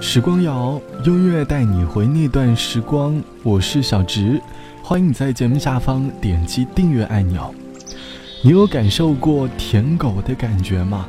[0.00, 3.22] 时光谣，音乐带你回那段时光。
[3.42, 4.40] 我是小植，
[4.82, 7.54] 欢迎你在节目下方点击订阅按钮。
[8.42, 11.06] 你有感受过舔狗的感觉吗？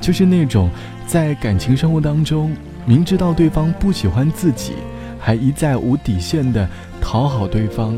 [0.00, 0.70] 就是那种
[1.06, 4.72] 在感情生活当中，明知道对方不喜欢自己，
[5.18, 6.66] 还一再无底线的
[6.98, 7.94] 讨好对方。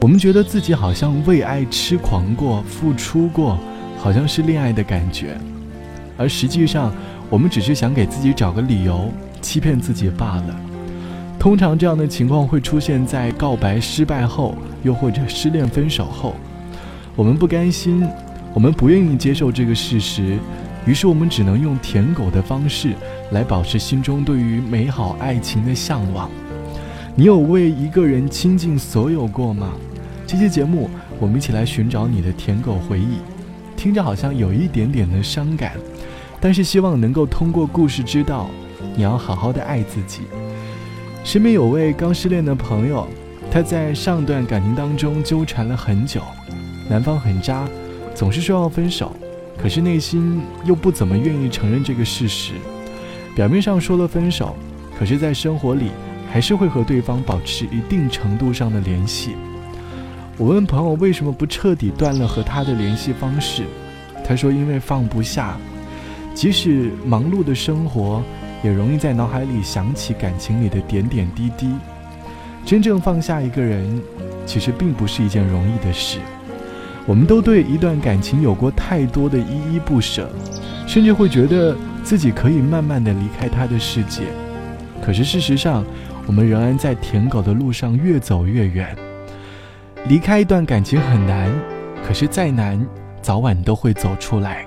[0.00, 3.58] 我们觉得自己好像为爱痴狂过、付出过，
[3.98, 5.36] 好像是恋爱的感觉，
[6.16, 6.92] 而实际上，
[7.28, 9.10] 我们只是想给自己找个理由。
[9.42, 10.60] 欺骗自己罢了。
[11.38, 16.34] 通常这样的情况会出现在告白失败后，又或者失恋分手后。
[17.14, 18.04] 我们不甘心，
[18.52, 20.36] 我们不愿意接受这个事实，
[20.84, 22.94] 于是我们只能用舔狗的方式
[23.30, 26.28] 来保持心中对于美好爱情的向往。
[27.14, 29.74] 你有为一个人倾尽所有过吗？
[30.26, 33.18] 这期节目，我们一起来寻找你的舔狗回忆。
[33.76, 35.72] 听着好像有一点点的伤感，
[36.46, 38.48] 但是希望能够通过故事知道。
[38.94, 40.20] 你要好好的爱自己。
[41.24, 43.04] 身边有位刚失恋的朋友，
[43.50, 46.22] 他在上段感情当中纠缠了很久，
[46.88, 47.66] 男方很渣，
[48.14, 49.12] 总是说要分手，
[49.60, 52.52] 可是内心又不怎么愿意承认这个事实。
[53.34, 54.54] 表面上说了分手，
[54.96, 55.90] 可是在生活里
[56.30, 59.34] 还是会和对方保持一定程度上的联系。
[60.38, 63.64] 我问朋友为什么不彻底断了和他的联系方式，
[64.24, 65.58] 他说因为放不下，
[66.36, 68.22] 即使忙碌的生活。
[68.64, 71.70] 也容易在脑海里想起感情里的点点滴滴。
[72.64, 74.02] 真正放下一个人，
[74.44, 76.18] 其实并不是一件容易的事。
[77.06, 80.28] 我们都对一段感情有过太多的依依不舍，
[80.84, 84.22] 甚至会觉得自己可以慢慢的离开他的世界。
[85.04, 85.84] 可是事实上，
[86.26, 88.96] 我们仍然在舔狗的路上越走越远。
[90.08, 91.52] 离开一段感情很难，
[92.04, 92.84] 可是再难，
[93.22, 94.66] 早晚都会走出来。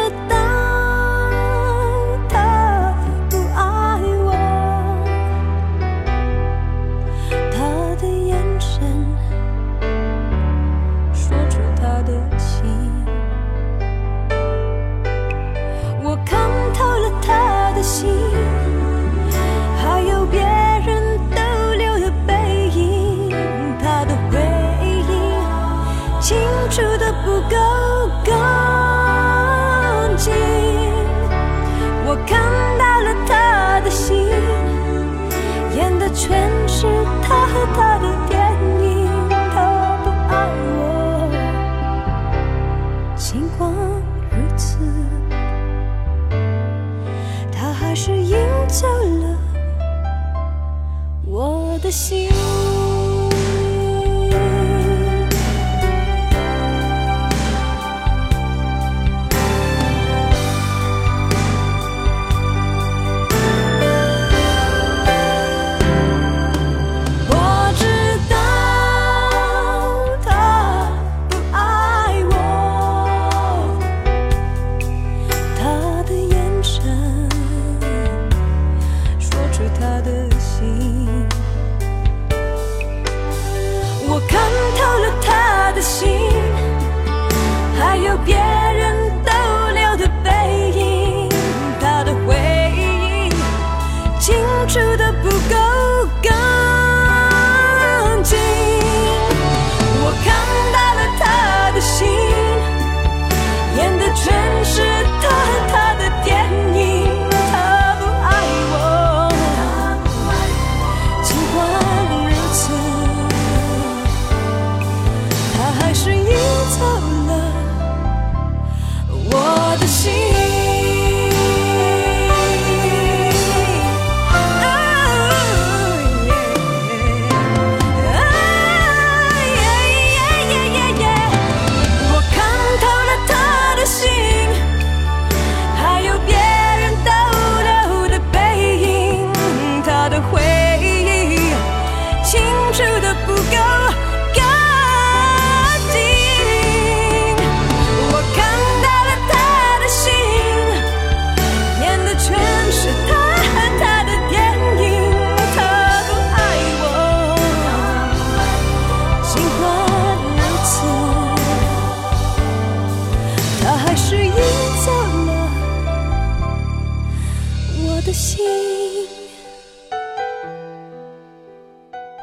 [17.91, 18.50] 心。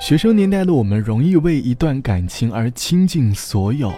[0.09, 3.93] 学生年代的我们容易为一段感情而倾尽所有，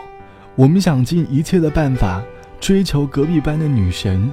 [0.57, 2.21] 我们想尽一切的办法
[2.61, 4.29] 追求隔壁班的女神，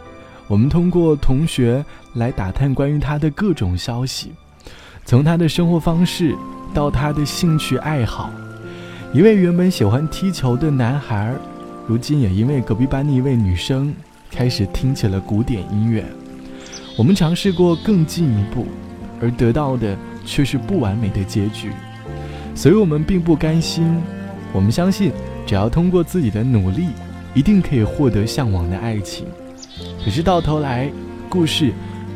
[0.47, 1.85] 我们通过同学
[2.15, 4.31] 来打探关于她的各种消息，
[5.05, 6.35] 从她的生活方式
[6.73, 8.31] 到她的兴趣爱好。
[9.13, 11.31] 一位原本喜欢踢球的男孩，
[11.85, 13.93] 如今也因为隔壁班的一位女生
[14.31, 16.03] 开始听起了古典音乐。
[16.97, 18.65] 我们尝试过更进一步，
[19.21, 19.95] 而得到的。
[20.27, 21.71] 却是不完美的结局，
[22.53, 23.97] 所以我们并不甘心。
[24.51, 25.11] 我们相信，
[25.45, 26.89] 只要通过自己的努力，
[27.33, 29.25] 一定可以获得向往的爱情。
[30.03, 30.91] 可是到头来，
[31.29, 31.71] 故事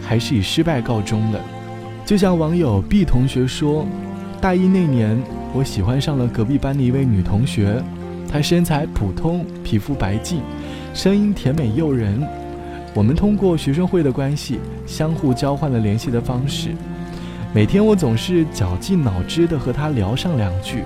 [0.06, 1.40] 还是以失败告终了。
[2.06, 3.86] 就像网友 B 同学说
[4.42, 5.18] ：“大一那年，
[5.54, 7.82] 我喜欢上了隔壁班的一位女同学，
[8.28, 10.42] 她身材普通，皮肤白净，
[10.94, 12.22] 声音甜美诱人。
[12.94, 16.70] 我们通过学生会的关系，相互交换了联系的方式。”
[17.54, 20.86] 每天我总是绞尽脑汁地和她聊上两句，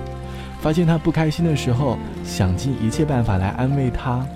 [0.60, 4.26] 发现她不开心的时候，想尽一切办法来安慰她。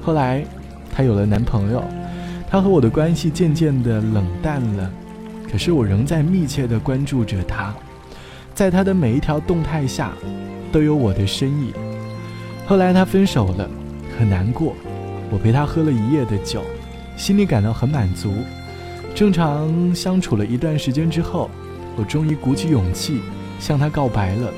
[0.00, 0.44] 后来，
[0.94, 1.82] 她有了男朋友，
[2.48, 4.88] 她和我的关系渐渐地冷淡了。
[5.50, 7.74] 可是我仍在密切地关注着她，
[8.54, 10.12] 在她的每一条动态下，
[10.70, 11.72] 都有我的身影。
[12.64, 13.68] 后来她分手了，
[14.16, 14.72] 很难过。
[15.32, 16.62] 我陪她喝了一夜的酒，
[17.16, 18.32] 心里感到很满足。
[19.16, 21.48] 正常相处了一段时间之后，
[21.96, 23.22] 我终于鼓起勇气
[23.58, 24.52] 向他告白了。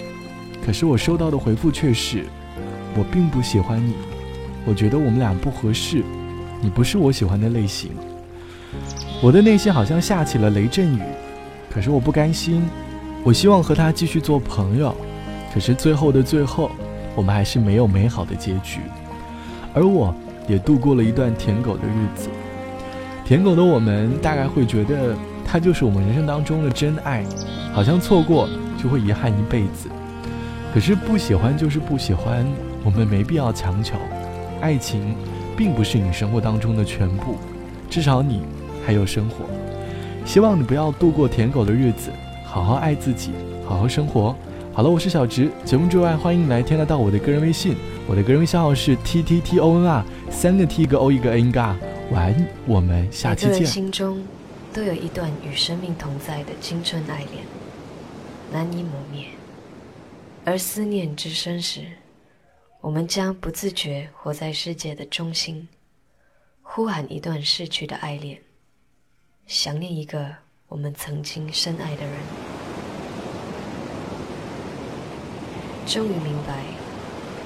[0.67, 2.25] 可是我收到的回复却是：
[2.97, 3.95] 我并不喜欢你，
[4.67, 6.03] 我觉得我们俩不合适，
[6.61, 7.93] 你不是我喜欢的类型。
[9.23, 11.03] 我的内心好像下起了雷阵雨，
[11.71, 12.69] 可是我不甘心，
[13.23, 14.93] 我希望和他继续做朋友。
[15.55, 16.69] 可是最后的最后，
[17.15, 18.81] 我们还是没有美好的结局，
[19.73, 20.13] 而我
[20.49, 22.29] 也度过了一段舔狗的日子。
[23.29, 25.15] 舔狗的我们大概会觉得
[25.45, 27.23] 他就是我们人生当中的真爱，
[27.75, 28.49] 好像错过
[28.83, 29.91] 就会遗憾一辈子。
[30.73, 32.47] 可是不喜欢就是不喜欢，
[32.83, 33.97] 我们没必要强求。
[34.63, 35.15] 爱情
[35.59, 37.37] 并不是你生活当中的全部，
[37.91, 38.41] 至少你
[38.87, 39.45] 还有生活。
[40.25, 42.11] 希望你不要度过舔狗的日子，
[42.47, 43.33] 好好爱自己，
[43.67, 44.35] 好好生活。
[44.73, 45.51] 好了，我是小直。
[45.67, 47.77] 节目之外，欢迎来添加到我的个人微信，
[48.07, 51.77] 我的个人微信号是 t t t o n r，三个 t 一个 o 一个 n 嘎。
[52.11, 53.51] 晚安，我们下期见。
[53.51, 54.27] 每个人心中
[54.73, 57.45] 都有一段与生命同在的青春爱恋，
[58.51, 59.27] 难以磨灭。
[60.43, 61.85] 而思念之深时，
[62.81, 65.69] 我们将不自觉活在世界的中心，
[66.63, 68.41] 呼喊一段逝去的爱恋，
[69.47, 70.35] 想念一个
[70.69, 72.15] 我们曾经深爱的人。
[75.87, 76.65] 终于明白，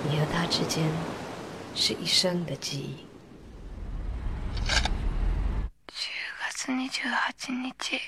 [0.08, 0.88] 你和他之间
[1.74, 3.11] 是一生的记忆。
[6.70, 8.00] 28日。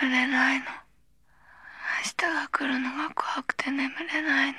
[0.00, 0.64] 眠れないの。
[0.66, 0.70] 明
[2.16, 4.58] 日が来るのが怖くて眠れないの。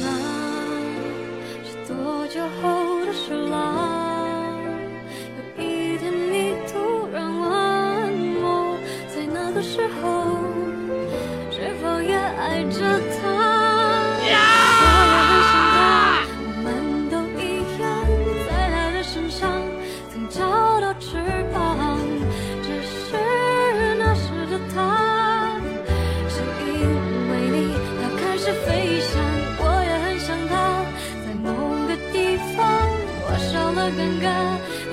[0.00, 0.04] 那
[1.64, 3.54] 是多久后的事啦
[5.56, 7.48] 有一天你突然问
[8.42, 8.78] 我
[9.08, 10.38] 在那个时候
[11.50, 12.97] 是否也爱着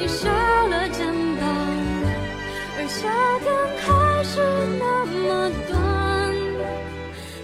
[0.07, 1.07] 折了肩
[1.37, 1.45] 膀
[2.77, 3.09] 而夏
[3.39, 3.47] 天
[3.81, 4.39] 还是
[4.79, 5.73] 那么短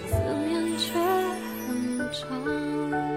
[0.06, 0.12] 思
[0.46, 0.84] 念却
[1.66, 1.70] 很
[2.12, 3.11] 长。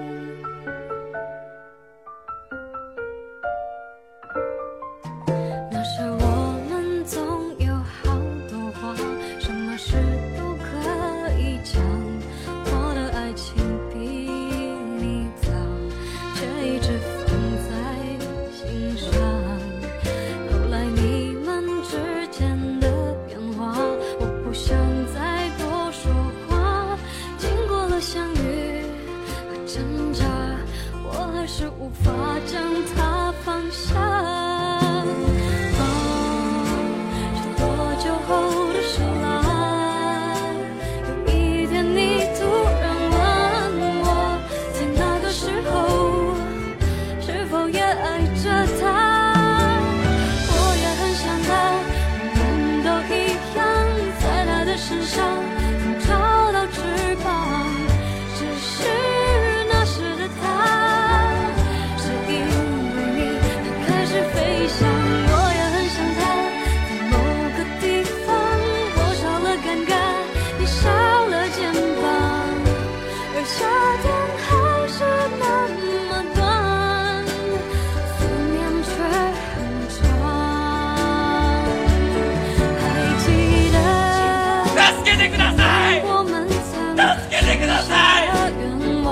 [85.25, 89.09] てください我们曾助けてください的愿望，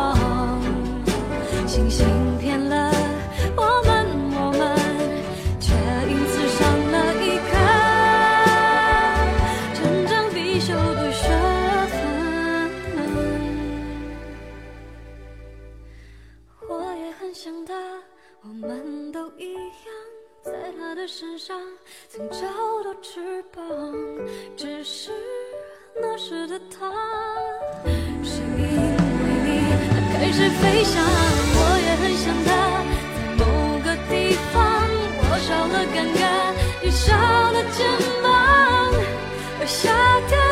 [1.66, 2.06] 星星
[2.38, 2.92] 骗了
[3.56, 4.60] 我们，我们
[5.60, 5.74] 却
[6.08, 6.58] 因此上
[6.92, 7.50] 了一课
[9.74, 11.28] 真正必修的学
[11.88, 11.96] 分。
[16.68, 17.72] 我也很想他，
[18.42, 19.62] 我们都一样，
[20.42, 21.58] 在他的身上
[22.08, 22.38] 曾找
[22.84, 23.62] 到翅膀，
[24.56, 25.10] 只是
[25.95, 26.91] 那时的他，
[28.23, 28.65] 是因为
[29.43, 29.47] 你，
[29.91, 30.93] 他开始飞翔。
[31.55, 32.49] 我也很想他，
[33.15, 33.41] 在某
[33.79, 34.55] 个地方。
[35.29, 36.21] 我少了尴尬，
[36.81, 37.77] 你少了肩
[38.23, 38.25] 膀。
[39.59, 39.81] 而夏
[40.27, 40.42] 天。